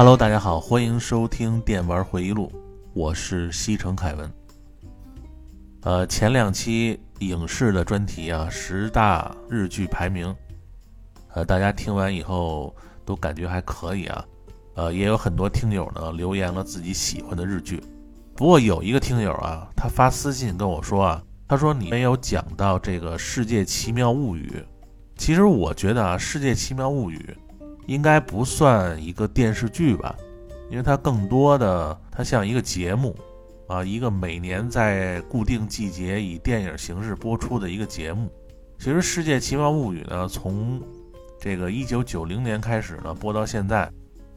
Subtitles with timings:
[0.00, 2.50] Hello，大家好，欢迎收听《电玩回忆录》，
[2.94, 4.32] 我是西城凯文。
[5.82, 10.34] 呃，前两期影视的专题啊，十大日剧排名，
[11.34, 14.24] 呃，大家听完以后都感觉还可以啊。
[14.74, 17.78] 呃，也有很多听友呢留言了自己喜欢的日剧。
[18.34, 24.50] 不过有一个听友啊，他发私信跟我说啊，他说你没有讲到这个《世界奇妙物语》。
[25.18, 27.18] 其实我觉得啊，《世界奇妙物语》
[27.90, 30.14] 应该不算一个电视剧吧，
[30.70, 33.16] 因为它更多的它像一个节目。
[33.66, 38.28] 啊，一个每年在固定季节以电影形式播出的一个节目。
[38.78, 40.80] 其实《世界奇妙物语》呢，从
[41.40, 43.88] 这个一九九零年开始呢播到现在，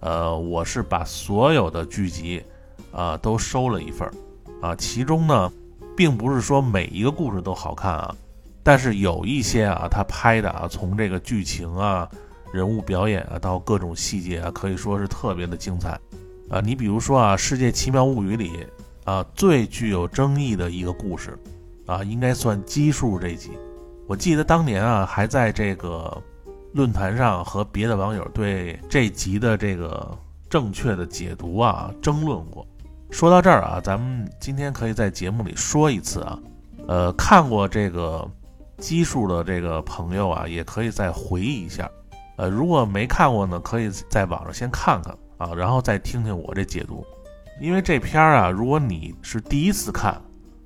[0.01, 2.43] 呃，我是把所有的剧集
[2.91, 4.13] 啊都收了一份儿
[4.61, 4.75] 啊。
[4.75, 5.51] 其中呢，
[5.97, 8.15] 并不是说每一个故事都好看啊，
[8.61, 12.07] 但是有一些啊，他拍的啊，从这个剧情啊、
[12.53, 15.99] 人物表演啊到各种细节啊，可以说是特别的精彩
[16.49, 16.61] 啊。
[16.61, 18.65] 你比如说啊，《世界奇妙物语》里。
[19.05, 21.37] 啊，最具有争议的一个故事，
[21.85, 23.51] 啊，应该算奇数这集。
[24.07, 26.23] 我记得当年啊，还在这个
[26.71, 30.17] 论坛上和别的网友对这集的这个
[30.49, 32.65] 正确的解读啊争论过。
[33.11, 36.39] 说到这儿啊，咱们今天可以在节目里说一次啊，
[36.87, 38.25] 呃，看过这个
[38.77, 41.91] 奇数的这个朋友啊，也可以再回忆一下。
[42.35, 47.05] 呃，如果没看过呢，可以在网上先看看啊，然后再听听我这解读。
[47.61, 50.19] 因为这片儿啊，如果你是第一次看，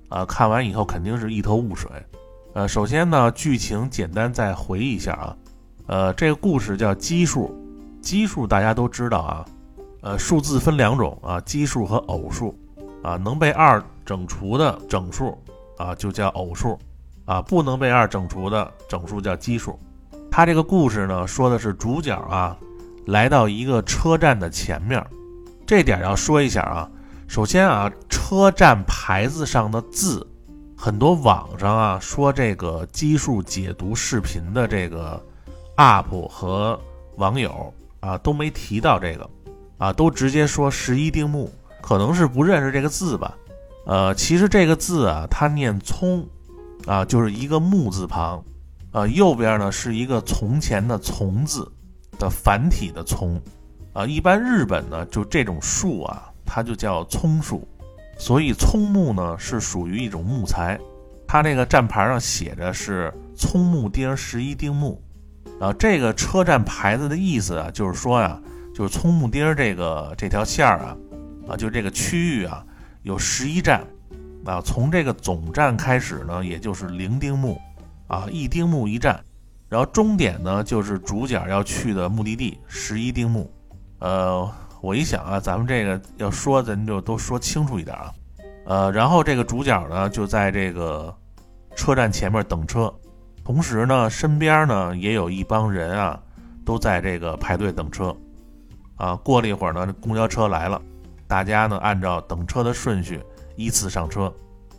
[0.08, 1.92] 啊，看完以后肯定是一头雾水。
[2.54, 5.38] 呃，首先呢，剧情简单再回忆一下啊，
[5.88, 7.54] 呃，这个故事叫奇数，
[8.02, 9.46] 奇数大家都知道啊，
[10.02, 12.58] 呃，数字分两种啊，奇数和偶数，
[13.04, 15.38] 啊，能被二整除的整数
[15.78, 16.80] 啊就叫偶数，
[17.26, 19.78] 啊，不能被二整除的整数叫奇数。
[20.30, 22.58] 它这个故事呢，说的是主角啊，
[23.06, 25.04] 来到一个车站的前面。
[25.66, 26.90] 这点要说一下啊，
[27.28, 30.26] 首先啊，车站牌子上的字，
[30.78, 35.22] 很多网上啊说这个基数解读视频的这个
[35.76, 36.80] UP 和
[37.16, 39.30] 网友啊都没提到这个，
[39.78, 41.52] 啊都直接说十一丁目，
[41.82, 43.36] 可能是不认识这个字吧。
[43.86, 46.26] 呃，其实这个字啊，它念聪，
[46.86, 48.44] 啊就是一个木字旁，
[48.92, 51.72] 啊右边呢是一个从前的从字
[52.18, 53.42] 的繁体的从。
[53.94, 57.68] 啊，一般日本呢，就这种树啊，它就叫葱树，
[58.16, 60.80] 所以葱木呢是属于一种木材。
[61.28, 65.02] 它那个站牌上写着是葱木丁十一丁目，
[65.60, 68.40] 啊，这个车站牌子的意思啊，就是说呀，
[68.76, 70.98] 就是葱木丁这个这条线儿啊，
[71.50, 72.64] 啊，就这个区域啊，
[73.02, 73.82] 有十一站，
[74.46, 77.60] 啊，从这个总站开始呢，也就是零丁目，
[78.08, 79.24] 啊，一丁目一站，
[79.70, 83.52] 然后终点呢就是主角要去的目的地十一丁目。
[84.00, 84.50] 呃，
[84.82, 88.14] 我一想啊，咱们这个要说，咱就都说清楚一点啊。
[88.66, 91.14] 呃，然后这个主角呢，就在这个
[91.76, 92.94] 车站前面等车，
[93.44, 96.20] 同时呢，身边呢也有一帮人啊，
[96.66, 98.16] 都在这个排队等车。
[98.96, 100.82] 啊，过了一会儿呢，公交车来了，
[101.28, 103.22] 大家呢按照等车的顺序
[103.56, 104.34] 依次上车，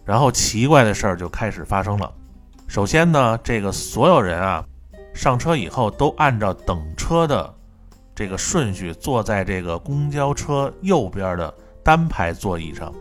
[0.04, 2.12] 然后奇怪的事儿就开始发生了。
[2.68, 4.64] 首先呢，这个所有人啊
[5.14, 7.54] 上车以后都按照等车的。
[8.14, 11.54] 这个顺序坐在这个公交车右边的
[11.84, 12.92] 单排座椅上，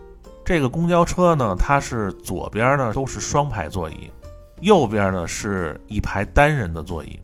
[0.46, 4.12] 这个公交车呢，它是左边呢都是双排座椅，
[4.62, 7.20] 右边呢是一排单人的座椅，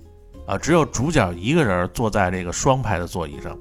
[0.48, 3.56] 啊，只有主角一个人坐在这个双排的座椅上。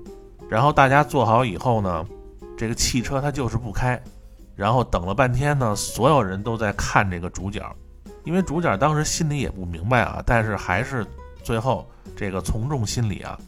[0.48, 2.06] 然后大家坐好以后呢，
[2.56, 4.02] 这个汽车它就是不开，
[4.56, 7.62] 然后等了半天呢，所有人都在看这个主角，
[8.24, 11.06] 因为主角当时心里也不明白啊，但是还是
[11.42, 13.38] 最后这个从众心理啊。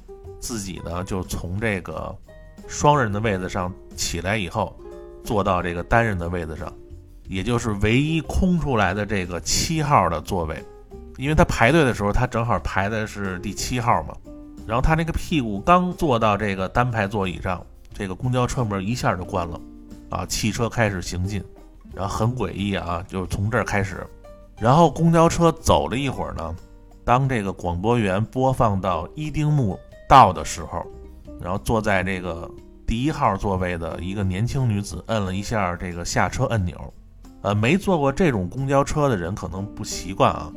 [0.41, 2.15] 自己呢，就从这个
[2.69, 4.79] 双人的位子上起来以后，
[5.25, 6.71] 坐到这个单人的位子上，
[7.27, 10.63] 也就是唯一空出来的这个七号的座位。
[11.17, 14.15] 因为他排队的时候，他正好排的是第七号嘛。
[14.67, 19.59] 然后他那个屁股刚坐到这个单排座椅上，这个公交车门一下就关了，
[20.11, 21.43] 啊，汽车开始行进，
[21.95, 24.07] 然后很诡异啊，就从这儿开始。
[24.59, 26.55] 然后公交车走了一会儿呢，
[27.05, 29.79] 当这个广播员播放到伊丁木。
[30.07, 30.85] 到的时候，
[31.41, 32.49] 然后坐在这个
[32.87, 36.79] 第一号座位的一个年轻女子摁了一下这个下车按钮。
[37.41, 40.53] 呃，没坐过这种公交车的人可能不习惯啊。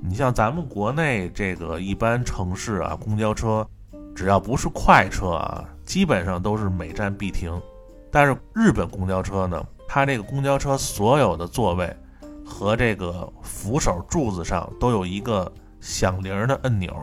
[0.00, 3.66] 你像咱们国内这个一般城市啊，公交车
[4.14, 7.52] 只要不是快车啊，基本上都是每站必停。
[8.08, 11.92] 但是日本公交车呢，它这个公交车所有的座位
[12.52, 15.50] 和这个扶手柱子上都有一个
[15.80, 16.94] 响铃的按钮。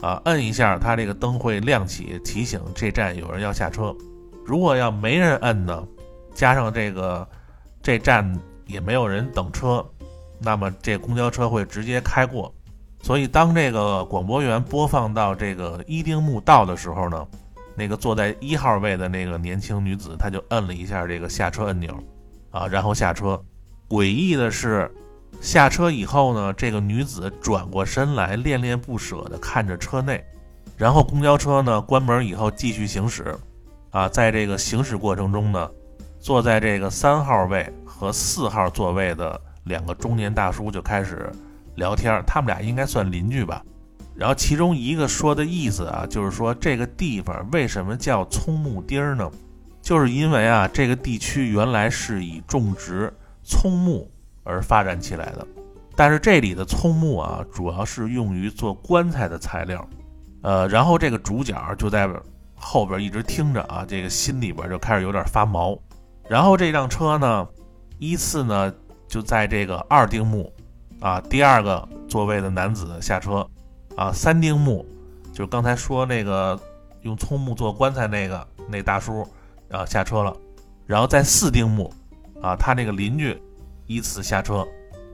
[0.00, 3.94] 啊，摁一下，它这个灯会亮起，提醒这站有人要下车。
[4.44, 5.86] 如果要没人摁呢，
[6.34, 7.26] 加上这个
[7.82, 8.30] 这站
[8.66, 9.84] 也没有人等车，
[10.38, 12.54] 那么这公交车会直接开过。
[13.02, 17.26] 所以当这个广播员播放到这个伊丁木道的时候呢，
[17.74, 21.98] 那个坐在一号位的那个年轻女子，她就摁了一下这个下车按钮，
[22.50, 23.42] 啊，然后下车。
[23.88, 24.90] 诡异的是，
[25.40, 30.24] 下车以后呢，这个女子转过身来，恋恋不舍地看着车内。
[30.76, 33.34] 然后公交车呢关门以后继续行驶，
[33.90, 35.70] 啊，在这个行驶过程中呢，
[36.20, 41.30] 坐在这个三号位和四号座位的两个中年大叔就开始
[41.76, 43.62] 聊天，他们俩应该算邻居吧。
[44.14, 49.30] 然后其中一个说的意思啊，就是说这个地方为什么叫葱木丁儿呢？
[49.80, 53.12] 就是因为啊，这个地区原来是以种植
[53.46, 54.10] 葱木
[54.42, 55.46] 而发展起来的，
[55.94, 59.88] 但是这里的葱木啊，主要是用于做棺材的材料。
[60.42, 62.10] 呃，然后这个主角就在
[62.54, 65.78] 后边一直听着啊，这个心里边就开始有点发毛。
[66.28, 67.46] 然后这辆车呢，
[67.98, 68.72] 依次呢
[69.08, 70.52] 就在这个二丁目
[71.00, 73.48] 啊，第二个座位的男子下车
[73.96, 74.84] 啊，三丁目
[75.32, 76.58] 就刚才说那个
[77.02, 79.26] 用葱木做棺材那个那大叔
[79.70, 80.36] 啊下车了。
[80.84, 81.92] 然后在四丁目
[82.42, 83.36] 啊，他那个邻居
[83.86, 84.66] 依次下车。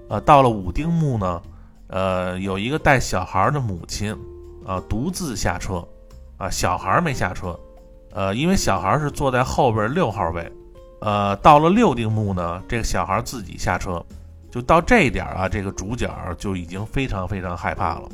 [0.09, 1.43] 呃，到了五丁目呢，
[1.89, 4.17] 呃，有一个带小孩的母亲。
[4.65, 5.85] 啊，独自下车，
[6.37, 7.59] 啊，小孩没下车，
[8.13, 10.53] 呃，因为小孩是坐在后边六号位，
[11.01, 14.01] 呃，到了六丁目呢，这个小孩自己下车，
[14.53, 16.09] 就到这一点啊，这个主角
[16.39, 18.09] 就已经非常非常害怕了，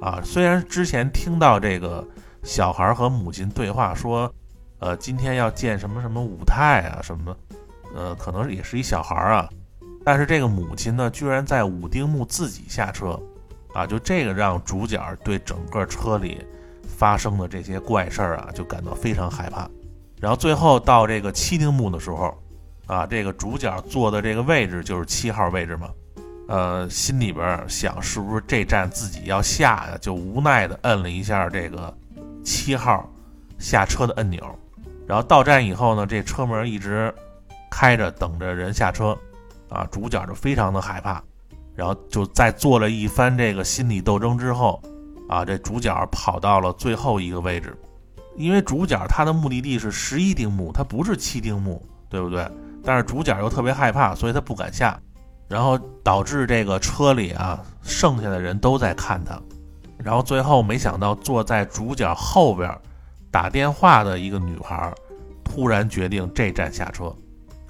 [0.00, 2.04] 啊，虽然之前听到这个
[2.42, 4.28] 小孩和母亲对话说，
[4.80, 7.32] 呃，今天要见什么什么武太啊什么，
[7.94, 9.48] 呃，可能也是一小孩啊，
[10.04, 13.18] 但是这个母亲呢，居然在五丁目自己下车。
[13.74, 16.44] 啊，就这个让主角对整个车里
[16.86, 19.66] 发生的这些怪事儿啊，就感到非常害怕。
[20.20, 22.36] 然后最后到这个七丁目的时候，
[22.86, 25.88] 啊，这个主角坐的这个位置就是七号位置嘛，
[26.48, 31.96] 呃，心里边想是不是这站自己要下呀，就无奈的摁了一下这个
[32.44, 33.10] 七号
[33.58, 34.38] 下车的按钮。
[35.06, 37.10] 然后到站以后呢，这车门一直
[37.72, 39.18] 开着，等着人下车，
[39.70, 41.22] 啊，主角就非常的害怕。
[41.74, 44.78] 然后就在做了一番这个心理斗争之后，
[45.26, 47.74] 啊，这主角跑到了最后一个位置，
[48.36, 52.46] 因为主角他的目的地是十一丁目，他不是七丁目，对不对？
[52.84, 55.00] 但是主角又特别害怕，所以他不敢下，
[55.48, 59.40] 然后导致这个车里啊，剩下的人都在看他，
[59.96, 62.70] 然后最后没想到坐在主角后边
[63.30, 64.92] 打电话的一个女孩，
[65.42, 67.10] 突然决定这站下车，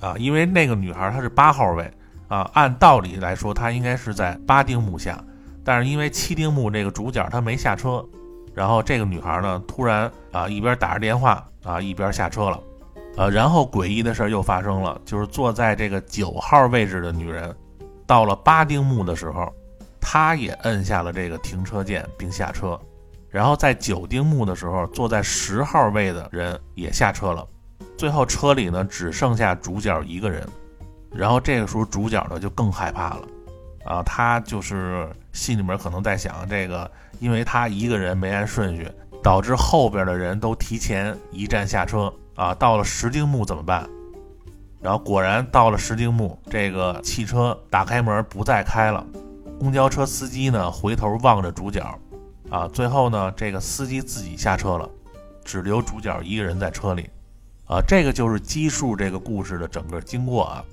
[0.02, 1.90] 啊，因为那个女孩她是八号位。
[2.28, 5.22] 啊，按道理来说，她应该是在八丁目下，
[5.62, 8.02] 但是因为七丁目这个主角他没下车，
[8.54, 12.58] 然后这个女孩呢，突然啊一边打着电话啊一边下车了，
[13.18, 17.54] 呃，然后诡异的事又发生了，就是坐在这个九号位置的女人，
[18.06, 19.52] 到了八丁目的时候，
[20.00, 22.80] 她也摁下了这个停车键并下车，
[23.28, 27.46] 然后在九丁目的时候，坐在十号位的人也下车了，
[27.96, 30.46] 最后车里呢只剩下主角一个人。
[31.14, 33.28] 然后这个时候主角呢就更害怕了，
[33.84, 38.90] 啊，他就是心里面可能在想这个，因为他一个人没按顺序，
[39.22, 42.54] 导致后边的人都提前一站下车啊。
[42.54, 43.86] 到了石丁木怎么办？
[44.80, 49.06] 然后果然到了石丁木，这个汽车打开门不再开了，
[49.60, 51.82] 公交车司机呢回头望着主角，
[52.48, 54.88] 啊，最后呢这个司机自己下车了，
[55.44, 57.08] 只留主角一个人在车里，
[57.72, 60.64] 啊，这个就是基数这个故事的整个经过啊。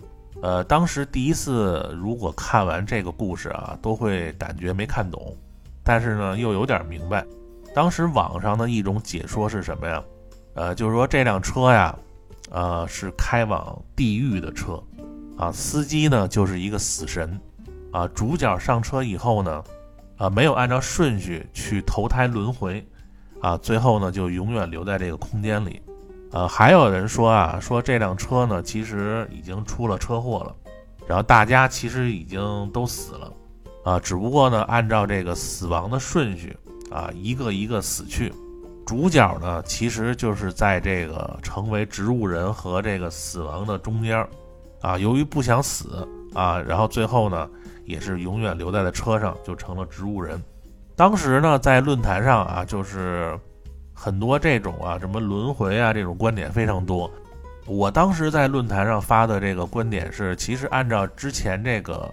[0.42, 5.34] 呃，当时第一次如果看完这个故事啊，都会感觉没看懂，
[5.82, 7.26] 但是呢又有点明白。
[7.74, 10.04] 当时网上的一种解说是什么呀？
[10.56, 11.98] 呃，就是说这辆车呀，
[12.52, 14.84] 呃，是开往地狱的车，
[15.38, 17.40] 啊，司机呢就是一个死神，
[17.94, 19.64] 啊，主角上车以后呢，
[20.18, 22.86] 啊，没有按照顺序去投胎轮回，
[23.40, 25.82] 啊，最后呢就永远留在这个空间里。
[26.32, 30.56] 呃，还有人说啊，说这辆车呢，其实已经出了车祸了，
[31.08, 33.34] 然后大家其实已经都死了，
[33.84, 36.56] 啊，只不过呢，按照这个死亡的顺序
[36.92, 38.32] 啊，一个一个死去，
[38.86, 44.24] 主角呢，其实就是在这个成为植物人和这个死亡的中间，
[44.82, 47.50] 啊，由于不想死啊，然后最后呢，
[47.86, 50.40] 也是永远留在了车上，就成了植物人。
[50.96, 53.36] 当时呢，在论坛上啊，就是。
[54.02, 57.12] 很多这种啊，什么轮回啊，这种观点非常多。
[57.66, 62.10] 我当时在论坛上发的这个观点是，其实按照之前这个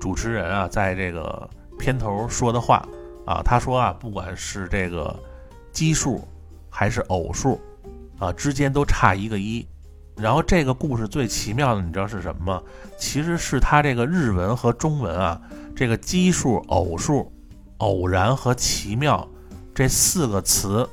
[0.00, 2.86] 主持人啊，在这个片头说的话
[3.26, 5.12] 啊，他说啊，不管是这个
[5.72, 6.22] 奇数
[6.70, 7.60] 还是偶数
[8.20, 9.66] 啊之间都差一个一。
[10.14, 12.62] 然后这个故事最奇妙的，你知道是什么吗？
[12.96, 15.40] 其实是他这个日文和中文啊，
[15.74, 17.32] 这个奇数、偶数、
[17.78, 19.28] 偶然和奇妙
[19.74, 20.88] 这四个词，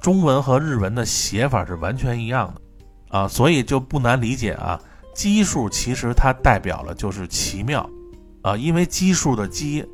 [0.00, 4.80] 中文和日文的写法是完全一样的啊，所以就不难理解啊。
[5.14, 7.88] 奇数其实它代表了就是奇妙
[8.42, 9.84] 啊，因为奇数的奇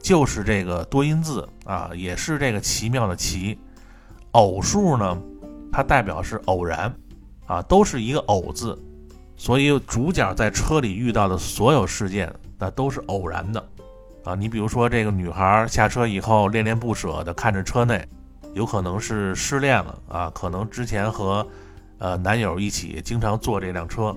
[0.00, 3.58] 就是这个多音字啊，也是这个奇妙的奇。
[4.32, 5.18] 偶数呢，
[5.72, 6.94] 它代表是偶然。
[7.46, 8.74] 啊，都是一个偶字，
[9.36, 13.62] 所以主角在车里遇到的所有事件，那都是偶然的。
[14.24, 18.02] 啊，你比如说这个女孩下车以后恋恋不舍的看着车内，
[18.54, 21.46] 有可能是失恋了啊，可能之前和
[21.98, 24.16] 呃男友一起经常坐这辆车。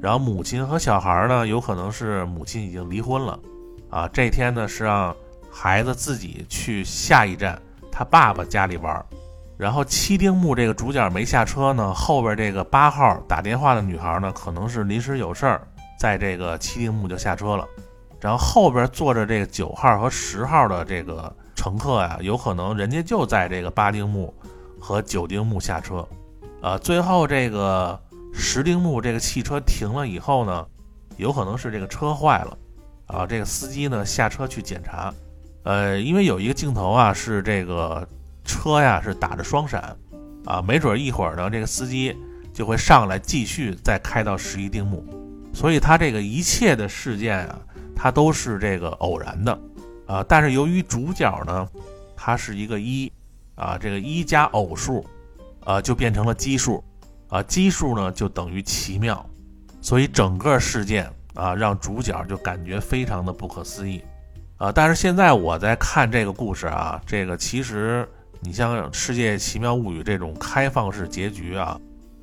[0.00, 3.38] 然后母亲和小孩呢，有可能是母亲已经离婚了，
[3.90, 5.14] 啊，这天呢是让
[5.50, 9.04] 孩子自己去下一站他爸爸家里玩。
[9.56, 15.66] 然后七丁目这个主角没下车呢，后边这个八号打电话的女孩呢，可能是临时有事儿，
[15.98, 17.66] 在这个七丁目就下车了。
[18.20, 24.32] 然后后边坐着这个九号和十号的这个乘客呀，有可能人家就在这个八丁目
[24.78, 26.06] 和九丁目下车。
[26.62, 28.00] 呃，最后这个
[28.32, 30.64] 十丁目这个汽车停了以后呢，
[31.16, 32.56] 有可能是这个车坏了，
[33.06, 35.12] 啊，这个司机呢下车去检查。
[35.64, 38.08] 呃，因为有一个镜头啊是这个。
[38.44, 39.94] 车呀是打着双闪，
[40.46, 42.16] 啊，没准一会儿呢，这个司机
[42.50, 45.04] 就会上来继续再开到十一丁目，
[45.52, 47.58] 所以他这个一切的事件啊，
[47.94, 49.60] 它都是这个偶然的，
[50.08, 51.68] 啊，但是由于主角呢，
[52.16, 53.12] 它是一个一，
[53.54, 55.06] 啊，这个一加偶数，
[55.64, 56.82] 啊，就变成了奇数，
[57.28, 59.24] 啊，奇数呢就等于奇妙，
[59.80, 64.02] 所以整个事件啊，让主角就感觉非常的不可思议，
[64.56, 68.08] 啊，但是现在我在看这个故事啊，这个其实。
[68.40, 71.76] 你像《世界奇妙物语》这种开放式结局啊，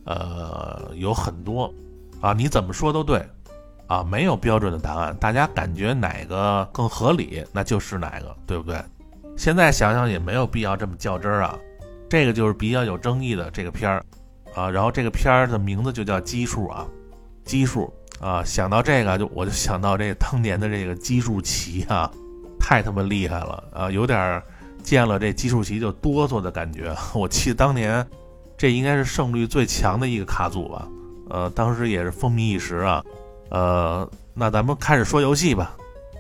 [0.06, 1.70] 呃，有很多
[2.22, 3.22] 啊，你怎么说都对
[3.88, 8.80] 啊，没有标准的答案，大家感觉哪个更合理，那就是哪个，对不对？
[9.38, 11.58] 现在想想也没有必要这么较真儿啊。
[12.10, 14.06] 这个就是比较有争议的这个片儿
[14.54, 16.86] 啊，然后这个片儿的名字就叫奇数啊，
[17.44, 22.12] 奇数啊，想到这个就我就想到这当年的这个奇数旗啊，
[22.60, 24.42] 太他妈厉害了啊，有点。
[24.84, 28.06] 见了这奇数器就哆嗦的感觉， 我记得当年
[28.56, 30.88] 这应该是胜率最强的一个卡组吧，
[31.28, 33.04] 呃，当时也是风靡一时啊，
[33.50, 35.76] 呃，那咱们开始说游戏吧。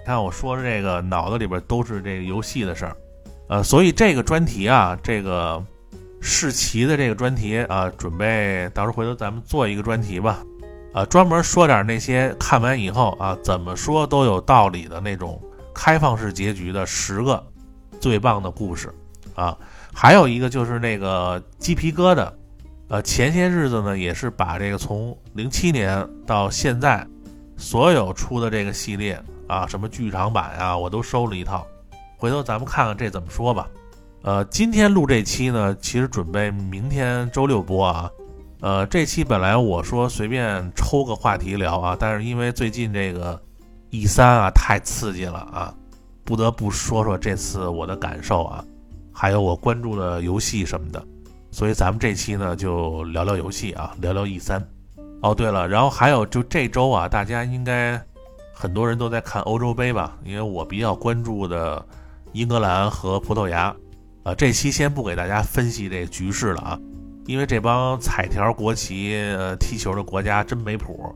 [0.05, 2.95] 看我说的这个脑子里边都是这个游戏的事儿，
[3.49, 5.63] 呃，所以这个专题啊，这个
[6.21, 10.43] 世奇的这个专题啊，准备到时候回头咱们做一个专题吧，
[10.93, 15.41] 啊，专门说点那些看完以后啊，怎么说都有道理的那种
[15.73, 17.43] 开放式结局的十个。
[17.97, 18.93] 最棒的故事，
[19.33, 19.57] 啊，
[19.91, 22.29] 还有一个就是那个鸡皮疙瘩，
[22.89, 27.07] 呃，前些日子呢也是把这个从零七年到现在
[27.57, 31.65] 所有出的这个系列啊，什么剧场版啊，我都收了一套，
[32.17, 33.67] 回头咱们看看这怎么说吧。
[34.23, 38.09] 呃，今天录这期呢，其实准备明天周六播啊，
[38.61, 43.41] 呃，这期本来我说随便抽个话题聊啊，但是因为最近这个
[43.91, 45.73] E 三啊太刺激了啊。
[46.23, 48.65] 不得不说说这次我的感受啊，
[49.13, 51.05] 还有我关注的游戏什么的，
[51.51, 54.74] 所以咱们这期呢就聊聊游戏啊，聊聊 E 三。
[55.25, 57.99] 哦，对了，然后还有就这周啊，大家应该
[58.53, 60.15] 很多人都在看欧洲杯吧？
[60.23, 61.83] 因为我比较关注的
[62.33, 63.75] 英格兰和葡萄牙，
[64.21, 66.79] 啊，这期先不给大家分析这局势了啊，
[67.25, 71.15] 因为这帮彩条国旗呃踢球的国家真没谱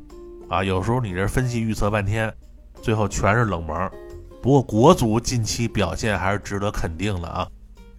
[0.49, 2.33] 啊，有时候你这分析预测半天，
[2.81, 3.91] 最后全是冷门。
[4.41, 7.47] 不过国足近期表现还是值得肯定的啊，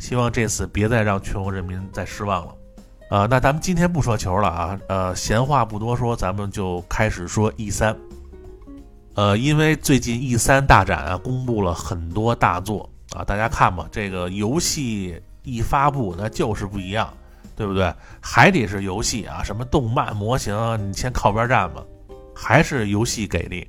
[0.01, 2.53] 希望这次别再让全国人民再失望了，
[3.11, 7.95] 啊，那咱们今天不说球了啊，呃，闲话不多说，咱们就开始说 E 三，
[9.15, 17.13] 呃，因为最近 E 三大展啊，公布了很多大作啊，大家看吧，这个游戏一发布那就是不一样，
[17.57, 17.93] 对不对？
[18.21, 20.55] 还得是游戏啊，什么动漫模型，
[20.89, 21.83] 你先靠边站吧，
[22.33, 23.69] 还是游戏给力。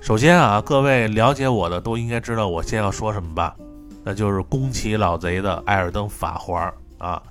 [0.00, 3.54] 首先啊，各位了解我的都应该知道我先要说什么吧，
[4.02, 6.60] 那就是宫崎老贼的《艾尔登法环》
[7.04, 7.22] 啊，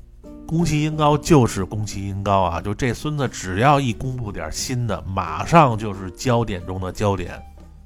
[0.50, 7.39] 宫崎英高就是宫崎英高啊，就这孙子只要一公布点新的，马上就是焦点中的焦点。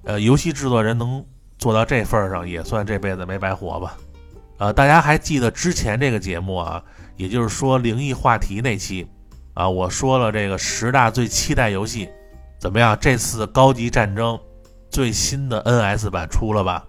[0.05, 1.21] 呃，游戏制作人能
[1.57, 3.97] 做到这份上，也算这辈子没白活吧。
[4.59, 6.81] 呃，大家还记得之前这个节目啊，
[7.17, 9.05] 也就是说灵异话题那期
[9.55, 12.07] 啊，我说了这个十大最期待游戏，
[12.57, 12.97] 怎么样？
[12.97, 14.39] 这次高级战争。
[14.89, 16.85] 最新的 NS 版出了吧？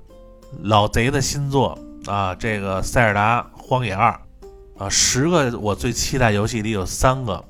[0.62, 1.76] 老贼的新作
[2.07, 4.12] 啊，这个《塞尔达荒野二》
[4.76, 7.43] 啊，十个我最期待游戏里有三个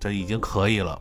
[0.00, 1.00] 这已经可以了。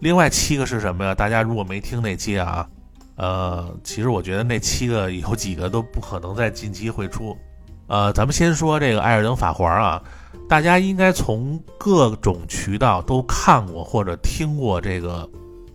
[0.00, 1.14] 另外七个是什么呀？
[1.14, 2.68] 大家如果没听那期啊，
[3.16, 7.36] 呃，其实我觉得那七个有几个都不可能在近期会出。
[7.86, 10.02] 呃，咱们先说这个《艾尔登法环》啊，
[10.48, 15.28] 大家应该从各种渠道都看过或者听过这个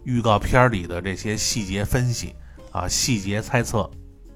[0.04, 2.36] 预告片里的这些细节分析
[2.72, 3.90] 啊、细节猜测，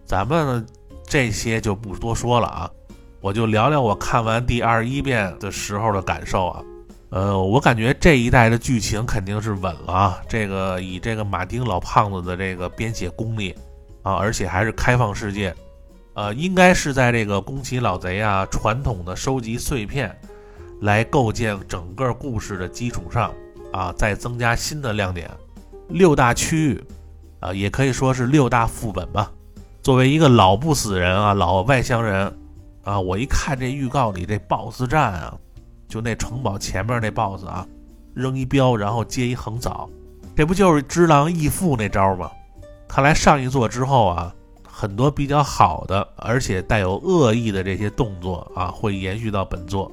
[0.06, 0.66] 咱们
[1.06, 2.72] 这些就不多说了啊。
[3.22, 6.64] 我就聊聊我看完第二十一遍的时候的感受啊，
[7.12, 13.56] 呃，我感觉这一代的剧情肯定是稳了啊，这个以这个马丁老胖子的这个编写功力
[14.02, 15.54] 啊，而且还是开放世界，
[16.16, 20.20] 呃，应该是在这个宫崎老贼啊传统的收集碎片
[20.82, 23.32] 来构建整个故事的基础上
[23.72, 25.30] 啊，再增加新的亮点，
[25.90, 26.84] 六大区域
[27.40, 29.32] 啊，也可以说是六大副本吧。
[29.84, 32.36] 作为一个老不死人啊，老外乡人。
[32.84, 33.00] 啊！
[33.00, 35.38] 我一看这预告里这 BOSS 战啊，
[35.88, 37.68] 就那城堡前面那 BOSS 啊，
[38.14, 39.90] 扔一镖然后接一横扫，
[40.36, 42.32] 这不就是只狼易父那招吗？
[42.88, 44.34] 看来上一座之后啊，
[44.68, 49.92] 很多比较好的而且带有恶意的这些动作啊，会延续到本作。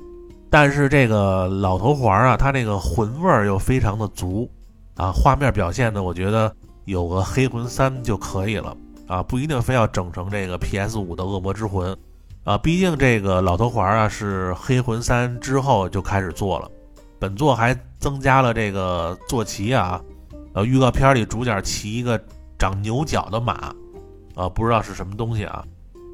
[0.51, 4.51] 但是这个老头环啊，它这个魂味儿又非常的足
[4.95, 6.51] 啊，画面表现呢，我觉得
[6.87, 8.75] 有个黑魂三就可以了
[9.07, 11.95] 啊，不一定非要整成这个 PS 五的恶魔之魂。
[12.45, 16.71] 啊，毕竟这个老头环啊是黑魂三之后就开始做了，
[17.19, 20.01] 本作还增加了这个坐骑啊，
[20.55, 22.19] 呃，预告片里主角骑一个
[22.59, 23.75] 长牛角的马，
[24.35, 25.63] 啊，不知道是什么东西啊，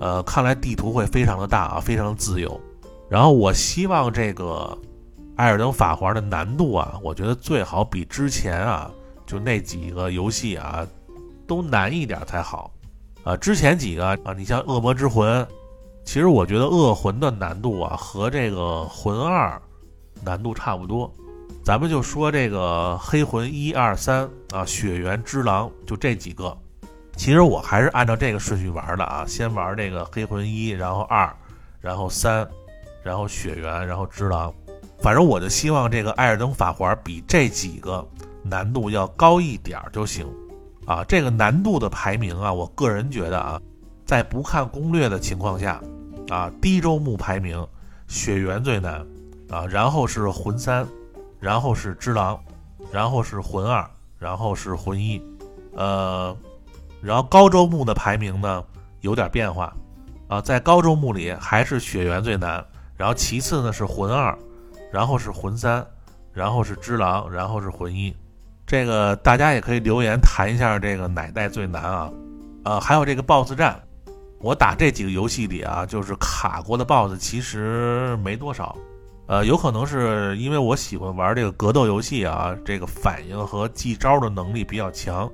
[0.01, 2.61] 呃，看来地图会非常的大啊，非常自由。
[3.09, 4.77] 然后我希望这个
[5.37, 8.91] 艾尔登法环的难度啊，我觉得最好比之前啊
[9.25, 10.85] 就那几个游戏啊
[11.47, 12.73] 都难一点才好，
[13.23, 15.47] 啊，之前几个啊，你像恶魔之魂。
[16.05, 19.61] 其实我觉得恶魂的难度啊，和这个魂二
[20.23, 21.11] 难度差不多。
[21.65, 26.57] 咱们就说这个黑魂一二三啊，血缘之狼就这几个。
[27.17, 31.35] 其实我还是按照这个顺序玩的啊，先玩这个黑魂一，然后二，
[31.81, 32.47] 然后三，
[33.03, 34.53] 然后血缘，然后之狼。
[35.01, 38.07] 反正我就希望这个艾尔登法环比这几个
[38.43, 40.27] 难度要高一点就行
[40.87, 41.03] 啊。
[41.05, 43.61] 这个难度的排名啊，我个人觉得啊，
[44.05, 45.81] 在不看攻略的情况下。
[46.31, 47.67] 啊，低周目排名，
[48.07, 49.07] 血缘最难，
[49.51, 50.87] 啊，然后是魂三，
[51.39, 52.43] 然后是之狼，
[52.91, 55.23] 然后是魂二，然后是魂一，
[55.75, 56.35] 呃，
[57.03, 58.65] 然后高周目的排名呢
[59.03, 59.75] 有点变化，
[60.29, 62.65] 啊，在高周目里还是血缘最难，
[62.97, 64.37] 然后其次呢是魂二，
[64.91, 65.87] 然后是魂三，
[66.33, 68.17] 然后是之狼，然后是魂一，
[68.67, 72.11] 这个大家也可以留言谈一下这个哪代最难啊，
[72.65, 73.79] 呃，还有这个 BOSS 战。
[74.45, 78.77] 我打这几个游戏里啊，就是卡过的 BOSS 其实没多少，
[79.27, 85.31] 呃，有可能是因为我喜欢玩这个格斗游戏啊，这个反应和记招的能力比较强，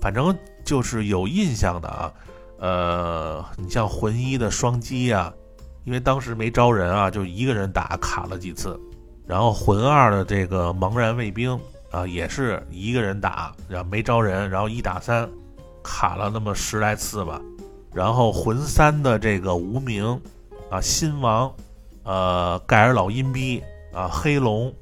[0.00, 0.32] 反正
[0.64, 1.88] 就是有印象的。
[1.88, 2.12] 啊，
[2.60, 5.34] 呃，你像魂一的双击啊，
[5.82, 8.78] 因为当时没招人啊，就一个人打卡了几次，
[9.26, 11.58] 然后魂二的这个茫然卫兵
[11.90, 15.28] 啊，也是一个人打，然后没招人，然后一打三
[15.82, 17.40] 卡了那么十来次吧。
[17.92, 20.20] 然后魂三的这个无名，
[20.70, 21.52] 啊，新王，
[22.04, 24.72] 呃，盖尔老阴逼，啊，黑龙，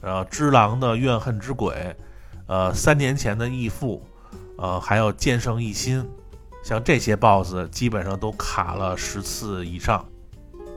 [0.00, 1.94] 呃，之狼的怨恨之鬼，
[2.48, 4.02] 呃，三年前的义父，
[4.58, 6.04] 呃，还有剑圣一心，
[6.64, 10.04] 像这些 BOSS 基本上都卡了十次以上，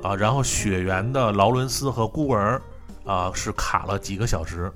[0.04, 2.62] 啊，然后血缘的劳伦斯和孤儿，
[3.04, 4.71] 啊，是卡了几个小时。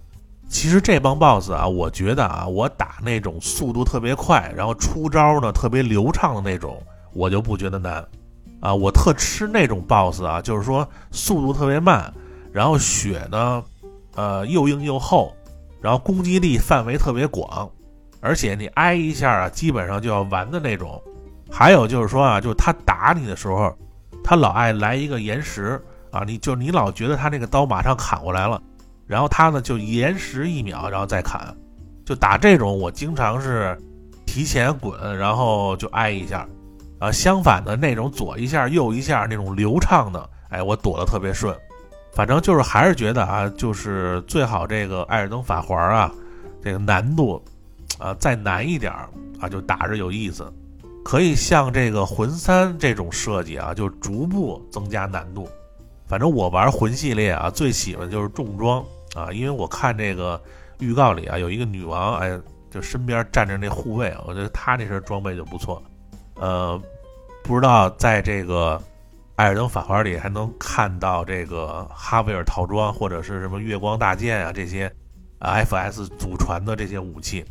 [0.50, 6.82] 其实这帮 BOSS 啊，我觉得啊，我打那种速度特别快，然后出招呢特别流畅的那种。
[7.14, 8.06] 我就不觉得难，
[8.60, 12.12] 啊，我特吃那种 BOSS 啊，就是说速度特别慢，
[12.52, 13.64] 然后血呢，
[14.16, 15.34] 呃，又硬又厚，
[15.82, 17.70] 然后攻击力范围特别广，
[18.20, 21.02] 而且你挨一下啊，基本上就要完的那种。
[21.52, 23.72] 还有就是说啊，就是他打你的时候，
[24.24, 28.60] 他老爱来一个延时啊，你就你老觉得他那个刀马上砍过来了，
[29.06, 31.56] 然后他呢就延时一秒，然后再砍，
[32.04, 33.78] 就打这种我经常是
[34.26, 36.48] 提前滚，然后就挨一下。
[37.04, 41.54] 啊，相反的那种左一下右一下那种流畅的，哎，我躲得特别顺。
[42.14, 46.10] 反正就是还是觉得啊，就是最好这个艾尔登法环啊，
[46.64, 47.44] 这个难度
[48.00, 48.90] 啊再难一点
[49.38, 50.50] 啊，就打着有意思。
[51.04, 55.46] 可以像这个魂三这种设计啊，就逐步增加难度。
[56.08, 58.82] 反正我玩魂系列啊，最喜欢就是重装
[59.14, 60.42] 啊，因为我看这个
[60.80, 62.40] 预告里啊，有一个女王，哎，
[62.72, 65.84] 就身边站着那护卫，我觉得她那身装备就不错，
[66.36, 66.82] 呃。
[67.44, 68.80] 不知道在这个
[69.36, 74.90] 《艾尔登法环》里还能看到这个哈维尔套装或者是什么月光大剑啊这些
[75.42, 77.46] ，FS 祖传的这些武器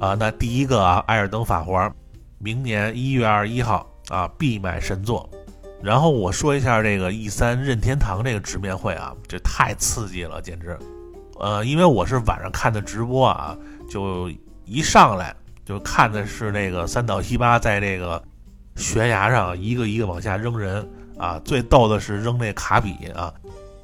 [0.00, 0.14] 啊。
[0.14, 1.94] 那第一个啊，艾尔登法环，
[2.38, 5.28] 明年一月二十一号啊必买神作。
[5.82, 10.78] 然后我说一下这个 E 三任天堂这个直面会啊，这太刺激了，简直。
[11.38, 13.54] 呃，因为我是晚上看的直播啊，
[13.90, 14.30] 就
[14.64, 18.22] 一上来就看的是那个三岛希巴在这个
[18.76, 23.32] 悬崖上一个一个往下扔人啊，最逗的是扔那卡比啊，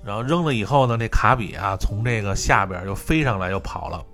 [0.05, 4.05] 然后扔了以后呢，那卡比啊从这个下边又飞上来又跑了。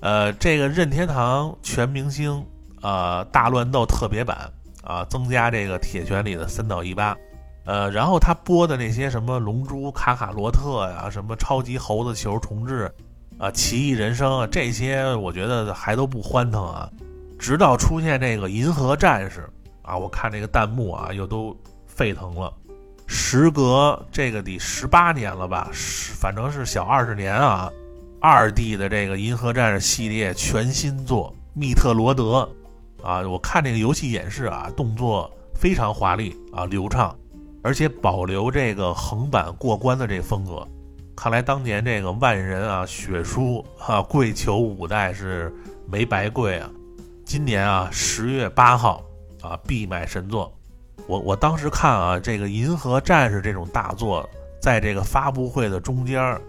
[0.00, 2.44] 呃，这个任天堂全明星
[2.82, 4.50] 呃大乱斗特别版
[4.82, 7.16] 啊，增加这个铁拳里的三岛一八。
[7.64, 12.92] 呃，然后他播的那些什么龙珠、卡卡罗特呀，什么超级猴子球重置，
[13.38, 16.90] 啊，奇异人生啊，这些我觉得还都不欢腾啊。
[17.38, 19.48] 直到出现这个银河战士
[19.84, 22.52] 啊，我看这个弹幕啊，又都沸腾了。
[23.06, 27.70] 时隔这个得十八年了吧，十反正是小二十年啊。
[28.20, 32.48] 二 D 的这个银河战士系列全新作密特罗德
[33.02, 37.14] 啊，我看这个游戏演示啊，动作非常华丽啊，流畅。
[37.62, 40.66] 而且保留这个横版过关的这个风格，
[41.16, 45.50] 看来当年这个万人啊血书啊跪求五代是
[45.86, 46.70] 没白跪啊。
[47.24, 49.02] 今年啊十月八号
[49.44, 50.52] 啊必买神作，
[51.06, 54.28] 我我当时看啊这个银河战士这种大作，
[54.60, 56.40] 在这个发布会的中间，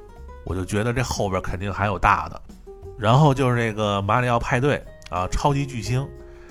[0.46, 2.42] 我就觉得这后边肯定还有大的。
[2.98, 6.08] 然后就是这个马里奥派对啊超级巨星，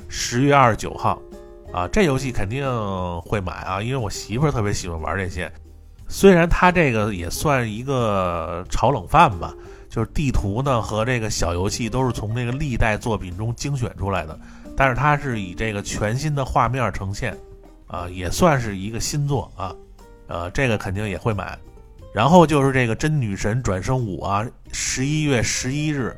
[0.08, 1.18] 十月二十九号。
[1.72, 2.64] 啊，这游戏肯定
[3.22, 5.50] 会买啊，因为我媳妇儿特别喜欢玩这些。
[6.06, 9.52] 虽然它这个也算一个炒冷饭吧，
[9.90, 14.38] 就是地图呢和这个小游戏都是从这个历代作品中精选出来的，
[14.76, 17.36] 但是它是以这个全新的画面呈现，
[17.86, 19.74] 啊，也算是一个新作啊。
[20.26, 21.58] 呃，这个肯定也会买。
[22.12, 26.16] 然后就是这个真女神转生五啊，十一月十一日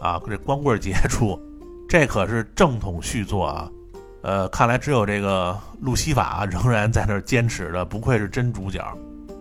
[0.00, 1.38] 啊，这光棍节出，
[1.88, 3.70] 这可是正统续作啊。
[4.22, 8.80] 呃，看来只有这个路西法仍然在那儿坚持着，不愧是真主角，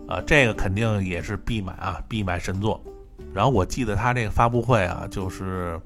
[0.10, 2.84] 啊，这个肯定也是必买啊，必买神作。
[3.34, 5.80] 然后我记得他这个发布会啊，就是，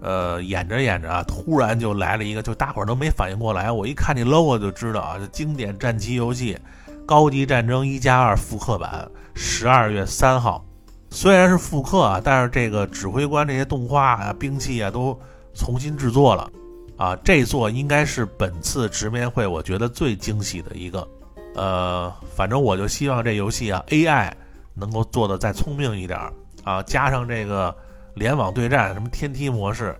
[0.00, 6.54] 呃，演着演着啊，突然就来了一个，就大伙儿都没反应过来，我一看这 logo 就知道啊，这经典战棋游戏
[7.06, 10.64] 《高级战争一加二》复刻版，十二月三号。
[11.10, 15.18] 虽然是复刻啊，但是这个指挥官这些动画啊、兵器啊都
[15.54, 16.50] 重新制作了。
[16.96, 21.08] 啊，这座应该是本次直面会我觉得最惊喜的一个，
[21.54, 24.30] 呃，反正我就希望这游戏啊 AI
[24.74, 26.20] 能够做的再聪明一点
[26.62, 27.74] 啊，加上这个
[28.14, 29.96] 联网对战什么天梯模式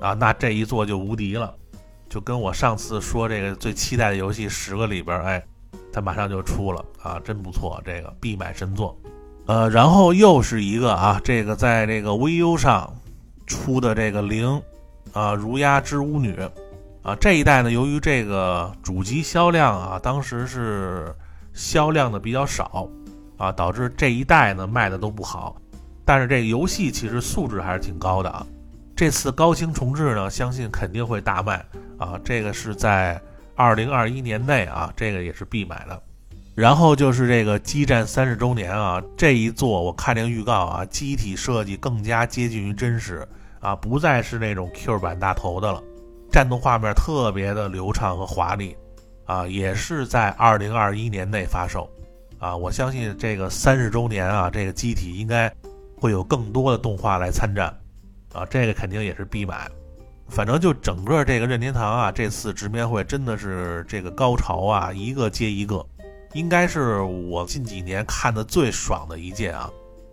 [0.00, 1.54] 啊，那这一座就无敌了，
[2.08, 5.44] 就跟我上次说这个最期待的游戏十个里边，哎，
[5.92, 8.96] 它马上就出了啊，真不错，这个必买神作，
[9.46, 12.92] 呃，然后又是一个啊，这个在这个 VU 上
[13.46, 14.60] 出的这个零。
[15.12, 16.34] 啊，如鸦之巫女，
[17.02, 21.14] 啊，这一代呢，由于这个主机销量啊，当时是
[21.52, 22.88] 销量的比较少，
[23.36, 25.54] 啊，导致这一代呢卖的都不好。
[26.12, 28.46] 但是这个游戏其实素质还是挺高的啊。
[28.94, 31.64] 这次高清重置呢，相信肯定会大卖
[31.96, 32.20] 啊。
[32.22, 33.18] 这个是在
[33.56, 36.02] 二零二一年内啊，这个也是必买的。
[36.54, 43.26] 然后就是这个激战三十周年啊，这一座我看这个预告啊，机体设计更加接近于真实。
[43.60, 45.82] 啊，不再是那种 Q 版大头的了，
[46.30, 48.76] 战斗画面特别的流畅和华丽，
[49.24, 51.88] 啊，也是在二零二一年内发售，
[52.38, 55.50] 啊，我相信这个三十周年啊，这个机体应该
[56.02, 57.72] 会有更多的动画来参战，
[58.32, 59.70] 啊，这个肯定也是必买，
[60.26, 65.86] 反正就整个这个任天堂啊，这次直面会真的是这个高潮啊，一个接一个，
[66.32, 69.70] 应该是我近几年看的最爽的一届啊。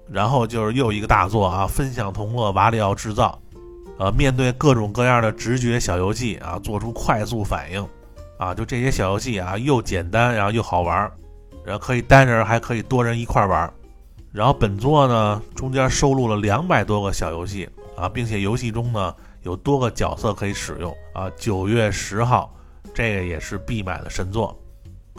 [0.07, 3.41] 然后就是又一个大作啊，分享同乐瓦里奥制造，
[3.97, 7.83] 呃，面对各种各样的直觉小游戏啊，做出快速反应，
[8.37, 11.11] 啊，就这些小游戏啊，又简单，然后又好玩，
[11.65, 13.73] 然后可以单人还可以多人一块玩，
[14.31, 22.53] 然后本作呢中间收录了两百多个小游戏啊，并且游戏中呢有多个角色可以使用啊，九月十号
[22.93, 24.57] 这个也是必买的神作。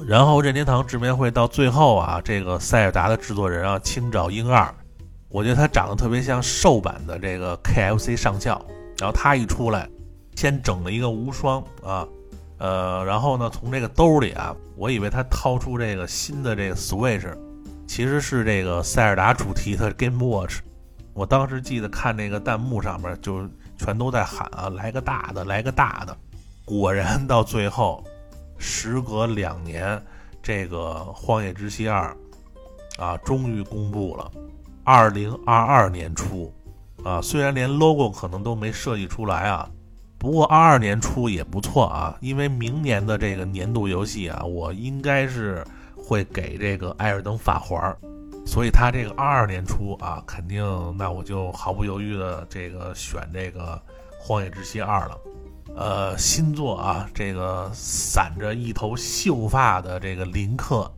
[0.07, 4.75] 然后任天堂直面会到最后啊，这个塞尔达的制作人啊，青沼英二。
[5.29, 8.61] 我觉得他长得特别像瘦版的这个 KFC 上校，
[8.99, 9.89] 然后他一出来，
[10.35, 12.07] 先整了一个无双啊，
[12.59, 17.29] 呃，然后呢，从这个兜里啊，我以为他掏出这个新的这个 Switch，
[17.91, 20.61] 其实是这个塞尔达主题的 Game Watch。
[21.13, 23.45] 我当时记得看那个弹幕上面就
[23.77, 26.17] 全都在喊啊，来个大的，来个大的。
[26.65, 28.05] 果然到最后，
[28.59, 30.01] 时隔两年，
[30.41, 32.17] 这个《荒野之息二》
[33.03, 34.31] 啊，终于公布了。
[34.85, 36.55] 二零二二年初，
[37.03, 39.69] 啊，虽然连 logo 可能都没设计出来啊，
[40.17, 45.67] 不过二二年出也不错啊，因为明年的这个年度游戏啊，我应该是
[46.11, 47.81] 会给这个《艾尔登法环》，
[48.45, 50.61] 所以他这个二二年出啊，肯定
[50.99, 53.81] 那我就毫不犹豫的这个选这个
[54.19, 55.19] 《荒野之息二》了。
[55.77, 60.91] 呃，新作啊，这个散着一头秀发的这个林克，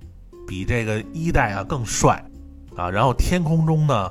[0.48, 2.24] 比这个一代啊更帅
[2.74, 4.10] 啊，然后天空中呢。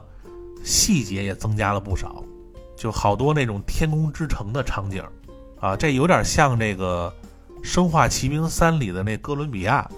[0.63, 2.23] 细节也增加了不少，
[2.77, 5.03] 就好多那种天空之城的场景，
[5.59, 7.11] 啊，这有点像这个
[7.67, 9.89] 《生化奇兵三》里的那哥伦比亚。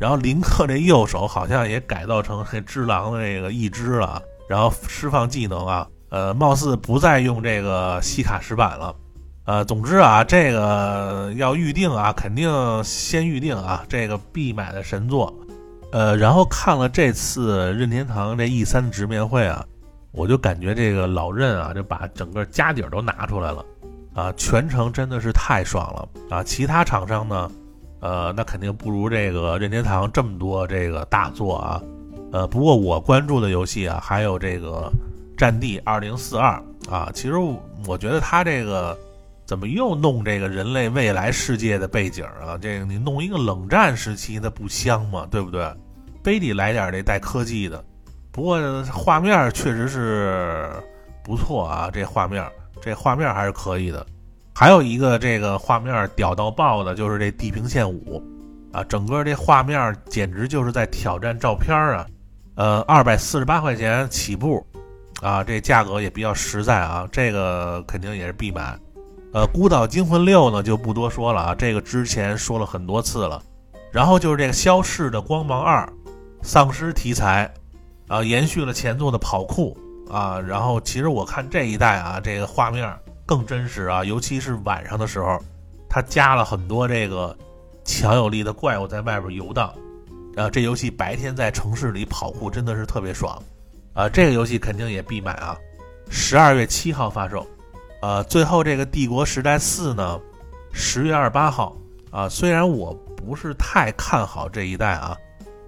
[0.00, 8.94] 然后林克这右手好像也改造成这只狼的这个一只了，然后释放技能啊，呃，貌似不再用这个西卡石板了，
[9.44, 15.32] 呃，总之啊，这个要预定啊，肯定先预定啊，这个必买的神作。
[15.92, 19.64] 呃，然后看了这次任天堂这 E 三直面会啊。
[20.12, 23.64] 我就感觉这个老任啊，就把整个家底儿都拿出来了，
[24.12, 26.42] 啊，全程真的是太爽了啊！
[26.42, 27.48] 其他厂商呢，
[28.00, 31.82] 呃，那肯定不如这个任天堂这么多这个大作啊，
[32.32, 34.90] 呃，不过我关注的游戏啊，还有这个
[35.38, 37.34] 《战地二零四二》啊，其实
[37.86, 38.98] 我觉得他这个
[39.44, 42.56] 怎么又弄这个人类未来世界的背景啊？
[42.60, 45.26] 这个你弄一个冷战时期，那不香吗？
[45.30, 45.70] 对不对？
[46.22, 47.84] 非得来点这带科技的。
[48.32, 50.70] 不过画面确实是
[51.24, 52.46] 不错啊，这画面
[52.80, 54.06] 这画面还是可以的。
[54.54, 58.22] 还有一个这个画面屌到爆的，就是这《地平线五》
[58.76, 62.06] 啊，整个这画面简直就是在挑战照片啊。
[62.56, 64.64] 呃，二百四十八块钱起步
[65.22, 68.78] 啊，这价格也比较实在啊，这个肯定也是必买。
[69.32, 73.42] 呃，《孤岛惊魂六》呢就不多说了啊，这个之前说了很多次了。
[73.92, 75.84] 然后就是这个《消逝的光芒二》，
[76.42, 77.50] 丧尸题材。
[78.08, 79.78] 啊，延续了前作的跑酷
[80.10, 82.92] 啊，然后其实我看这一代啊，这个画面
[83.30, 85.40] 更真实啊，尤其是晚上的时候，
[85.88, 87.38] 它加了很多这个
[87.84, 89.72] 强有力的怪物在外边游荡，
[90.34, 93.40] 啊，这游戏白天在城市里跑酷真的是特别爽，
[93.92, 95.56] 啊，这个游戏肯定也必买啊，
[96.10, 97.46] 十二月七号发售，
[98.02, 100.20] 呃，最后这个帝国时代四呢，
[100.72, 101.76] 十月二十八号
[102.10, 105.16] 啊，虽然我不是太看好这一代啊，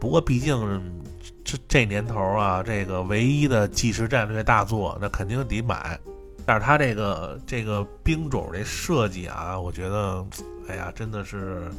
[0.00, 1.00] 不过毕竟。
[1.44, 5.98] 这这年头啊，这个唯一的即时战略大作，那肯定得买。
[6.44, 10.24] 但是它这个这个兵种这设计啊，我觉得，
[10.68, 11.70] 哎呀，真的是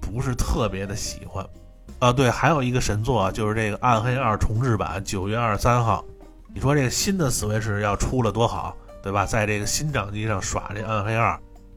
[0.00, 1.44] 不是特别的喜欢。
[1.98, 6.04] 啊，对，还有一个神作啊，就是这个《暗黑二》重置版，九月二十三号。
[6.54, 9.24] 你说这个新的 Switch 要出了多好，对吧？
[9.24, 11.34] 在这个新掌机上耍这《暗黑二》，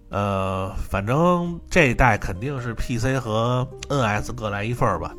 [0.10, 5.14] 呃，反正这一代肯定是 PC 和 NS 各来一份儿吧。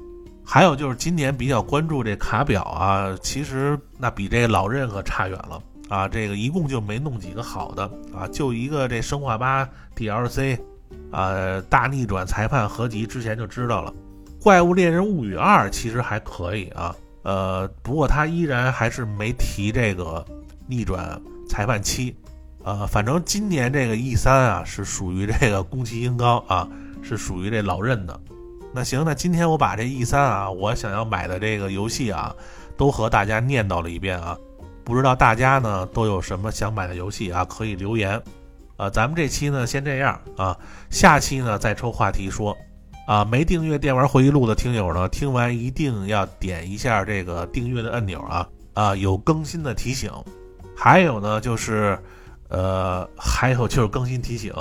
[0.44, 6.08] 还有就是今年比较关注这卡表啊，其实那比这老任可差远了啊！
[6.08, 10.58] 这个一共就没弄几个好的啊，就一个这生化八 DLC，
[11.10, 13.92] 啊，大逆转裁判合集之前就知道了。
[14.42, 20.24] 怪物猎人物语二其实还可以啊，呃，不过他依然还是没提这个
[20.66, 22.14] 逆转裁判七，
[22.64, 26.68] 呃，反正今年这个 E 三啊是属于这个宫崎英高啊，
[27.02, 28.20] 是属于这老任的。
[28.72, 32.34] 那行，那今天我把这 E 三啊，我想要买的这个游戏啊，
[32.76, 34.36] 都和大家念叨了一遍啊。
[34.86, 38.22] 不知道大家呢都有什么想买的游戏啊，可以留言。
[38.76, 40.56] 呃，咱们这期呢先这样啊，
[40.90, 42.56] 下期呢再抽话题说。
[43.08, 50.10] 啊，没订阅电玩回忆录的听友呢，听完一定要点一下这个订阅的按钮啊啊，有更新的提醒。
[50.76, 51.98] 还有呢就是，
[52.48, 54.52] 呃， 还有就是更新提醒。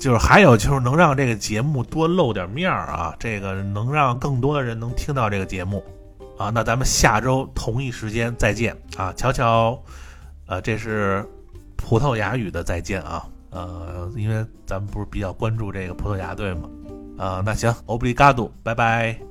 [0.00, 5.84] 就 是还有就是能让这个节目多露点面儿啊，这个能让更多的人能听到这个节目，
[6.38, 9.82] 啊，那咱们下周同一时间再见啊，瞧瞧，
[10.46, 11.26] 呃，这是
[11.76, 16.68] 葡萄牙语的再见啊，呃，因为咱们不是比较关注这个葡萄牙队嘛？
[17.18, 19.27] 啊，那行，obrigado，拜拜。